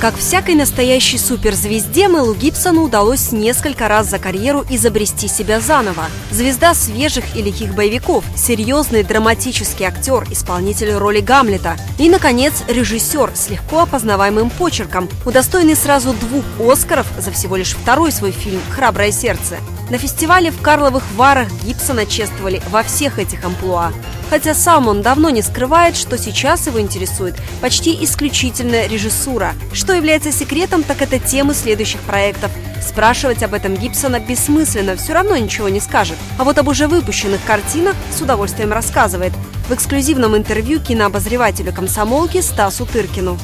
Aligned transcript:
Как 0.00 0.16
всякой 0.16 0.54
настоящей 0.54 1.18
суперзвезде, 1.18 2.08
Мэлу 2.08 2.32
Гибсону 2.32 2.84
удалось 2.84 3.32
несколько 3.32 3.86
раз 3.86 4.08
за 4.08 4.18
карьеру 4.18 4.64
изобрести 4.70 5.28
себя 5.28 5.60
заново. 5.60 6.06
Звезда 6.30 6.72
свежих 6.72 7.36
и 7.36 7.42
лихих 7.42 7.74
боевиков, 7.74 8.24
серьезный 8.34 9.02
драматический 9.02 9.84
актер, 9.84 10.24
исполнитель 10.30 10.92
роли 10.92 11.20
Гамлета 11.20 11.76
и, 11.98 12.08
наконец, 12.08 12.62
режиссер 12.66 13.32
с 13.34 13.50
легко 13.50 13.80
опознаваемым 13.80 14.48
почерком, 14.48 15.06
удостоенный 15.26 15.76
сразу 15.76 16.14
двух 16.14 16.44
Оскаров 16.58 17.06
за 17.18 17.30
всего 17.30 17.56
лишь 17.56 17.74
второй 17.74 18.10
свой 18.10 18.30
фильм 18.30 18.62
«Храброе 18.70 19.12
сердце». 19.12 19.58
На 19.90 19.98
фестивале 19.98 20.50
в 20.50 20.62
Карловых 20.62 21.02
Варах 21.16 21.48
Гибсона 21.64 22.06
чествовали 22.06 22.62
во 22.70 22.84
всех 22.84 23.18
этих 23.18 23.44
амплуа. 23.44 23.92
Хотя 24.30 24.54
сам 24.54 24.86
он 24.86 25.02
давно 25.02 25.30
не 25.30 25.42
скрывает, 25.42 25.96
что 25.96 26.16
сейчас 26.16 26.68
его 26.68 26.80
интересует 26.80 27.34
почти 27.60 27.98
исключительно 28.04 28.86
режиссура. 28.86 29.54
Что 29.72 29.89
является 29.92 30.32
секретом, 30.32 30.82
так 30.82 31.02
это 31.02 31.18
темы 31.18 31.54
следующих 31.54 32.00
проектов. 32.00 32.50
Спрашивать 32.80 33.42
об 33.42 33.54
этом 33.54 33.76
Гибсона 33.76 34.20
бессмысленно, 34.20 34.96
все 34.96 35.12
равно 35.12 35.36
ничего 35.36 35.68
не 35.68 35.80
скажет. 35.80 36.16
А 36.38 36.44
вот 36.44 36.58
об 36.58 36.68
уже 36.68 36.88
выпущенных 36.88 37.44
картинах 37.44 37.94
с 38.12 38.20
удовольствием 38.20 38.72
рассказывает. 38.72 39.32
В 39.68 39.74
эксклюзивном 39.74 40.36
интервью 40.36 40.80
кинообозревателю 40.80 41.72
комсомолки 41.72 42.40
Стасу 42.40 42.86
Тыркину. 42.86 43.38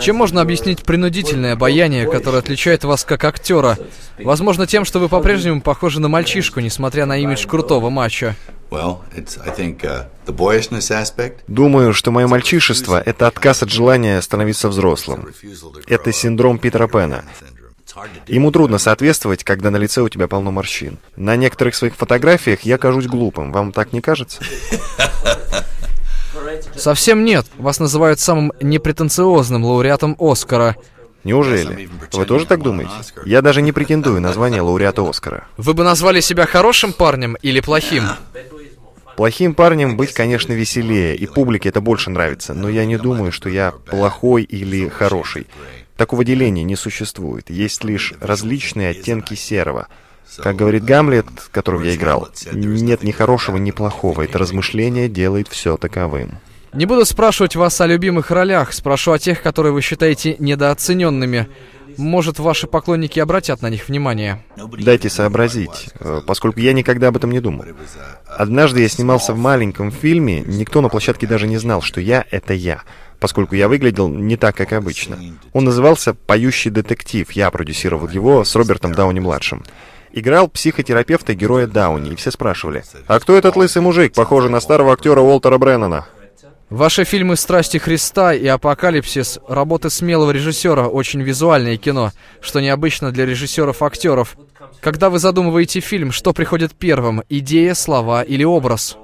Чем 0.00 0.16
можно 0.16 0.40
объяснить 0.40 0.82
принудительное 0.82 1.52
обаяние, 1.52 2.08
которое 2.08 2.38
отличает 2.38 2.84
вас 2.84 3.04
как 3.04 3.24
актера? 3.24 3.76
Возможно, 4.18 4.66
тем, 4.66 4.84
что 4.84 4.98
вы 4.98 5.08
по-прежнему 5.08 5.60
похожи 5.60 6.00
на 6.00 6.08
мальчишку, 6.08 6.60
несмотря 6.60 7.04
на 7.04 7.18
имидж 7.18 7.46
крутого 7.46 7.90
матча. 7.90 8.36
Uh, 8.70 10.04
Думаю, 11.48 11.92
что 11.92 12.10
мое 12.12 12.26
мальчишество— 12.28 13.02
это 13.04 13.26
отказ 13.26 13.62
от 13.64 13.70
желания 13.70 14.20
становиться 14.22 14.68
взрослым. 14.68 15.28
Это 15.88 16.12
синдром 16.12 16.58
Питера 16.58 16.86
Пэна. 16.86 17.24
Ему 18.28 18.52
трудно 18.52 18.78
соответствовать, 18.78 19.42
когда 19.42 19.70
на 19.70 19.76
лице 19.76 20.02
у 20.02 20.08
тебя 20.08 20.28
полно 20.28 20.52
морщин. 20.52 20.98
На 21.16 21.34
некоторых 21.34 21.74
своих 21.74 21.96
фотографиях 21.96 22.60
я 22.62 22.78
кажусь 22.78 23.06
глупым. 23.06 23.50
Вам 23.52 23.72
так 23.72 23.92
не 23.92 24.00
кажется? 24.00 24.40
Совсем 26.76 27.24
нет. 27.24 27.46
Вас 27.58 27.80
называют 27.80 28.20
самым 28.20 28.52
непретенциозным 28.60 29.64
лауреатом 29.64 30.16
Оскара. 30.18 30.76
Неужели? 31.24 31.88
Вы 32.12 32.24
тоже 32.24 32.46
так 32.46 32.62
думаете? 32.62 32.92
Я 33.26 33.42
даже 33.42 33.60
не 33.60 33.72
претендую 33.72 34.20
на 34.20 34.32
звание 34.32 34.62
лауреата 34.62 35.06
Оскара. 35.06 35.46
Вы 35.56 35.74
бы 35.74 35.84
назвали 35.84 36.20
себя 36.20 36.46
хорошим 36.46 36.92
парнем 36.92 37.36
или 37.42 37.60
плохим? 37.60 38.04
Плохим 39.20 39.52
парнем 39.52 39.98
быть, 39.98 40.14
конечно, 40.14 40.54
веселее, 40.54 41.14
и 41.14 41.26
публике 41.26 41.68
это 41.68 41.82
больше 41.82 42.08
нравится, 42.08 42.54
но 42.54 42.70
я 42.70 42.86
не 42.86 42.96
думаю, 42.96 43.32
что 43.32 43.50
я 43.50 43.70
плохой 43.70 44.44
или 44.44 44.88
хороший. 44.88 45.46
Такого 45.98 46.24
деления 46.24 46.64
не 46.64 46.74
существует, 46.74 47.50
есть 47.50 47.84
лишь 47.84 48.14
различные 48.22 48.88
оттенки 48.88 49.34
серого. 49.34 49.88
Как 50.38 50.56
говорит 50.56 50.84
Гамлет, 50.84 51.26
которого 51.52 51.82
я 51.82 51.96
играл, 51.96 52.30
нет 52.50 53.02
ни 53.02 53.10
хорошего, 53.10 53.58
ни 53.58 53.72
плохого, 53.72 54.22
это 54.22 54.38
размышление 54.38 55.10
делает 55.10 55.48
все 55.48 55.76
таковым. 55.76 56.38
Не 56.72 56.86
буду 56.86 57.04
спрашивать 57.04 57.56
вас 57.56 57.78
о 57.82 57.86
любимых 57.86 58.30
ролях, 58.30 58.72
спрошу 58.72 59.12
о 59.12 59.18
тех, 59.18 59.42
которые 59.42 59.74
вы 59.74 59.82
считаете 59.82 60.36
недооцененными. 60.38 61.46
Может, 61.96 62.38
ваши 62.38 62.66
поклонники 62.66 63.18
обратят 63.20 63.62
на 63.62 63.70
них 63.70 63.88
внимание? 63.88 64.44
Дайте 64.56 65.08
сообразить, 65.08 65.90
э, 65.98 66.20
поскольку 66.26 66.60
я 66.60 66.72
никогда 66.72 67.08
об 67.08 67.16
этом 67.16 67.30
не 67.30 67.40
думал. 67.40 67.64
Однажды 68.26 68.82
я 68.82 68.88
снимался 68.88 69.32
в 69.32 69.38
маленьком 69.38 69.90
фильме, 69.90 70.40
никто 70.40 70.80
на 70.80 70.88
площадке 70.88 71.26
даже 71.26 71.46
не 71.46 71.58
знал, 71.58 71.82
что 71.82 72.00
я— 72.00 72.24
это 72.30 72.54
я, 72.54 72.82
поскольку 73.18 73.54
я 73.54 73.68
выглядел 73.68 74.08
не 74.08 74.36
так, 74.36 74.56
как 74.56 74.72
обычно. 74.72 75.18
Он 75.52 75.64
назывался 75.64 76.14
«Поющий 76.14 76.70
детектив», 76.70 77.30
я 77.32 77.50
продюсировал 77.50 78.08
его 78.08 78.44
с 78.44 78.54
Робертом 78.54 78.94
Дауни-младшим. 78.94 79.64
Играл 80.12 80.48
психотерапевта 80.48 81.34
героя 81.34 81.66
Дауни, 81.66 82.12
и 82.12 82.16
все 82.16 82.30
спрашивали, 82.30 82.82
«А 83.06 83.20
кто 83.20 83.36
этот 83.36 83.54
лысый 83.56 83.80
мужик, 83.80 84.12
похожий 84.12 84.50
на 84.50 84.60
старого 84.60 84.92
актера 84.92 85.20
Уолтера 85.20 85.56
Бреннана?» 85.58 86.06
Ваши 86.70 87.02
фильмы 87.02 87.34
«Страсти 87.34 87.78
Христа» 87.78 88.32
и 88.32 88.46
«Апокалипсис»— 88.46 89.40
работы 89.48 89.90
смелого 89.90 90.30
режиссера, 90.30 90.86
очень 90.86 91.20
визуальное 91.20 91.76
кино, 91.76 92.12
что 92.40 92.60
необычно 92.60 93.10
для 93.10 93.26
режиссеров-актеров. 93.26 94.36
Когда 94.80 95.10
вы 95.10 95.18
задумываете 95.18 95.80
фильм, 95.80 96.12
что 96.12 96.32
приходит 96.32 96.76
первым— 96.76 97.24
идея, 97.28 97.74
слова 97.74 98.22
или 98.22 98.44
образ? 98.44 98.96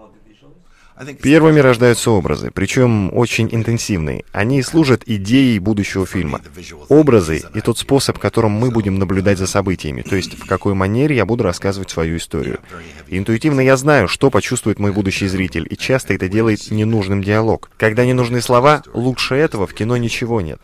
Первыми 1.23 1.61
рождаются 1.61 2.11
образы, 2.11 2.51
причем 2.53 3.15
очень 3.15 3.49
интенсивные. 3.53 4.25
Они 4.33 4.63
служат 4.63 5.03
идеей 5.05 5.59
будущего 5.59 6.07
фильма. 6.07 6.41
Образы 6.89 7.43
и 7.55 7.61
тот 7.61 7.79
способ, 7.79 8.19
которым 8.19 8.53
мы 8.53 8.71
будем 8.71 8.99
наблюдать 8.99 9.39
за 9.39 9.47
событиями, 9.47 10.03
то 10.03 10.17
есть 10.17 10.39
в 10.39 10.47
какой 10.47 10.75
манере 10.75 11.17
я 11.17 11.27
буду 11.27 11.45
рассказывать 11.45 11.91
свою 11.91 12.17
историю. 12.17 12.61
Интуитивно 13.09 13.61
я 13.61 13.77
знаю, 13.77 14.09
что 14.09 14.31
почувствует 14.31 14.79
мой 14.79 14.93
будущий 14.93 15.29
зритель, 15.29 15.67
и 15.69 15.77
часто 15.77 16.15
это 16.15 16.29
делает 16.29 16.71
ненужным 16.71 17.23
диалог. 17.23 17.71
Когда 17.77 18.07
не 18.07 18.15
нужны 18.15 18.41
слова, 18.41 18.83
лучше 18.95 19.35
этого 19.35 19.67
в 19.67 19.75
кино 19.75 19.97
ничего 19.97 20.41
нет. 20.41 20.61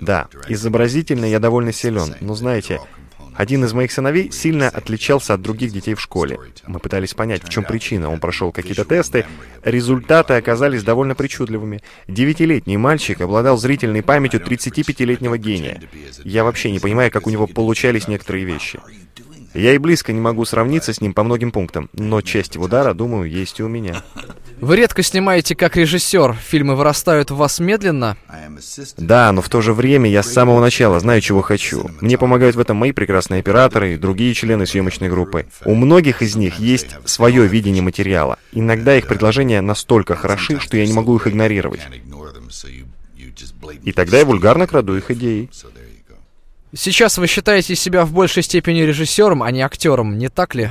Да, 0.00 0.28
изобразительно 0.48 1.24
я 1.24 1.38
довольно 1.38 1.72
силен, 1.72 2.14
но 2.20 2.34
знаете, 2.34 2.80
один 3.34 3.64
из 3.64 3.72
моих 3.72 3.92
сыновей 3.92 4.30
сильно 4.30 4.68
отличался 4.68 5.34
от 5.34 5.42
других 5.42 5.72
детей 5.72 5.94
в 5.94 6.00
школе. 6.00 6.38
Мы 6.66 6.78
пытались 6.78 7.14
понять, 7.14 7.44
в 7.44 7.48
чем 7.48 7.64
причина. 7.64 8.10
Он 8.10 8.20
прошел 8.20 8.52
какие-то 8.52 8.84
тесты. 8.84 9.26
Результаты 9.64 10.34
оказались 10.34 10.82
довольно 10.82 11.14
причудливыми. 11.14 11.80
Девятилетний 12.08 12.76
мальчик 12.76 13.20
обладал 13.20 13.56
зрительной 13.56 14.02
памятью 14.02 14.40
35-летнего 14.40 15.38
гения. 15.38 15.82
Я 16.24 16.44
вообще 16.44 16.70
не 16.70 16.78
понимаю, 16.78 17.10
как 17.10 17.26
у 17.26 17.30
него 17.30 17.46
получались 17.46 18.08
некоторые 18.08 18.44
вещи. 18.44 18.80
Я 19.54 19.74
и 19.74 19.78
близко 19.78 20.12
не 20.12 20.20
могу 20.20 20.44
сравниться 20.44 20.92
с 20.92 21.00
ним 21.00 21.12
по 21.12 21.22
многим 21.22 21.52
пунктам, 21.52 21.90
но 21.92 22.20
часть 22.22 22.54
его 22.54 22.68
дара, 22.68 22.94
думаю, 22.94 23.30
есть 23.30 23.60
и 23.60 23.62
у 23.62 23.68
меня. 23.68 24.02
Вы 24.60 24.76
редко 24.76 25.02
снимаете 25.02 25.54
как 25.54 25.76
режиссер. 25.76 26.34
Фильмы 26.34 26.76
вырастают 26.76 27.30
в 27.30 27.36
вас 27.36 27.58
медленно? 27.58 28.16
Да, 28.96 29.32
но 29.32 29.42
в 29.42 29.48
то 29.48 29.60
же 29.60 29.74
время 29.74 30.08
я 30.08 30.22
с 30.22 30.32
самого 30.32 30.60
начала 30.60 31.00
знаю, 31.00 31.20
чего 31.20 31.42
хочу. 31.42 31.90
Мне 32.00 32.16
помогают 32.16 32.56
в 32.56 32.60
этом 32.60 32.76
мои 32.76 32.92
прекрасные 32.92 33.40
операторы 33.40 33.94
и 33.94 33.98
другие 33.98 34.34
члены 34.34 34.66
съемочной 34.66 35.08
группы. 35.08 35.46
У 35.64 35.74
многих 35.74 36.22
из 36.22 36.36
них 36.36 36.58
есть 36.58 36.96
свое 37.04 37.46
видение 37.46 37.82
материала. 37.82 38.38
Иногда 38.52 38.96
их 38.96 39.06
предложения 39.06 39.60
настолько 39.60 40.14
хороши, 40.14 40.60
что 40.60 40.76
я 40.76 40.86
не 40.86 40.92
могу 40.92 41.16
их 41.16 41.26
игнорировать. 41.26 41.80
И 43.82 43.92
тогда 43.92 44.18
я 44.18 44.24
вульгарно 44.24 44.66
краду 44.66 44.96
их 44.96 45.10
идеи. 45.10 45.50
Сейчас 46.74 47.18
вы 47.18 47.26
считаете 47.26 47.74
себя 47.74 48.04
в 48.04 48.12
большей 48.12 48.42
степени 48.42 48.80
режиссером, 48.80 49.42
а 49.42 49.50
не 49.50 49.60
актером, 49.60 50.16
не 50.16 50.28
так 50.28 50.54
ли? 50.54 50.70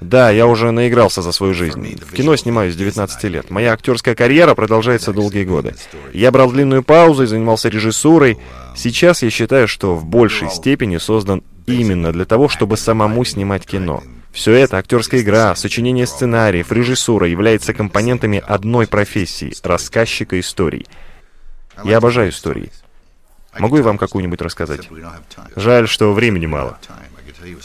Да, 0.00 0.30
я 0.30 0.46
уже 0.46 0.70
наигрался 0.70 1.22
за 1.22 1.32
свою 1.32 1.54
жизнь. 1.54 1.98
В 2.06 2.12
кино 2.12 2.36
снимаюсь 2.36 2.74
с 2.74 2.76
19 2.76 3.24
лет. 3.24 3.50
Моя 3.50 3.72
актерская 3.72 4.14
карьера 4.14 4.54
продолжается 4.54 5.12
долгие 5.12 5.44
годы. 5.44 5.74
Я 6.12 6.30
брал 6.30 6.52
длинную 6.52 6.84
паузу 6.84 7.24
и 7.24 7.26
занимался 7.26 7.68
режиссурой. 7.68 8.38
Сейчас 8.76 9.22
я 9.22 9.30
считаю, 9.30 9.66
что 9.66 9.96
в 9.96 10.04
большей 10.04 10.50
степени 10.50 10.98
создан 10.98 11.42
именно 11.66 12.12
для 12.12 12.26
того, 12.26 12.48
чтобы 12.48 12.76
самому 12.76 13.24
снимать 13.24 13.66
кино. 13.66 14.02
Все 14.30 14.52
это, 14.52 14.76
актерская 14.76 15.22
игра, 15.22 15.56
сочинение 15.56 16.06
сценариев, 16.06 16.70
режиссура, 16.70 17.26
является 17.26 17.74
компонентами 17.74 18.42
одной 18.46 18.86
профессии— 18.86 19.52
рассказчика 19.64 20.38
историй. 20.38 20.86
Я 21.82 21.96
обожаю 21.96 22.30
истории. 22.30 22.70
Могу 23.58 23.76
я 23.76 23.82
вам 23.82 23.98
какую-нибудь 23.98 24.40
рассказать? 24.40 24.88
Жаль, 25.56 25.88
что 25.88 26.12
времени 26.12 26.46
мало. 26.46 26.78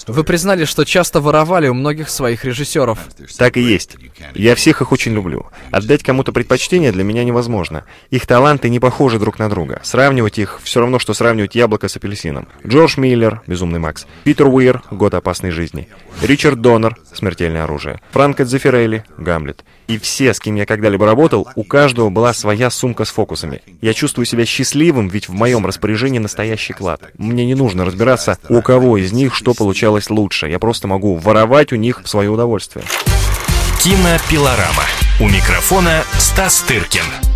Вы 0.08 0.24
признали, 0.24 0.66
что 0.66 0.86
часто 0.86 1.20
воровали 1.20 1.68
у 1.68 1.74
многих 1.74 2.10
своих 2.10 2.46
режиссеров. 2.46 3.00
Так 3.38 3.58
и 3.58 3.62
есть. 3.62 3.98
Я 4.36 4.56
всех 4.56 4.82
их 4.82 4.92
очень 4.92 5.14
люблю. 5.14 5.48
Отдать 5.72 6.04
кому-то 6.04 6.32
предпочтение 6.32 6.92
для 6.92 7.04
меня 7.04 7.24
невозможно. 7.24 7.84
Их 8.10 8.26
таланты 8.28 8.70
не 8.70 8.80
похожи 8.80 9.20
друг 9.20 9.40
на 9.40 9.50
друга. 9.50 9.82
Сравнивать 9.84 10.40
их 10.40 10.60
все 10.64 10.80
равно, 10.80 11.00
что 11.00 11.14
сравнивать 11.14 11.56
яблоко 11.56 11.88
с 11.88 11.96
апельсином. 11.96 12.48
Джордж 12.66 13.00
Миллер, 13.00 13.42
Безумный 13.48 13.80
Макс. 13.80 14.06
Питер 14.24 14.48
Уир, 14.48 14.82
Год 14.92 15.14
опасной 15.16 15.52
жизни. 15.52 15.88
Ричард 16.22 16.62
Доннер, 16.62 16.98
Смертельное 17.14 17.64
оружие. 17.64 18.00
Франко 18.12 18.46
Дзефирелли, 18.46 19.06
Гамлет. 19.18 19.64
И 19.88 19.98
все, 19.98 20.34
с 20.34 20.40
кем 20.40 20.56
я 20.56 20.66
когда-либо 20.66 21.06
работал, 21.06 21.48
у 21.56 21.64
каждого 21.64 22.10
была 22.10 22.34
своя 22.34 22.70
сумка 22.70 23.06
с 23.06 23.10
фокусами. 23.10 23.62
Я 23.82 23.94
чувствую 23.94 24.26
себя 24.26 24.46
счастливым, 24.46 25.10
ведь 25.10 25.28
в 25.28 25.34
моем 25.34 25.66
распоряжении 25.66 26.20
настоящий 26.20 26.74
клад. 26.74 27.02
Мне 27.18 27.46
не 27.46 27.56
нужно 27.56 27.86
разбираться, 27.86 28.38
у 28.50 28.62
кого 28.62 28.98
из 28.98 29.12
них 29.12 29.36
что 29.36 29.54
получалось 29.54 30.10
лучше. 30.10 30.48
Я 30.48 30.60
просто 30.60 30.88
могу 30.88 31.16
воровать 31.16 31.74
у 31.74 31.76
них 31.76 32.02
в 32.04 32.08
свое 32.08 32.30
удовольствие. 32.30 32.86
Кинопилорама. 33.82 34.84
У 35.20 35.28
микрофона 35.28 36.04
Стас 36.18 36.62
Тыркин. 36.62 37.33